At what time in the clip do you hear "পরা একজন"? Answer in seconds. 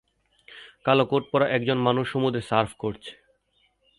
1.31-1.77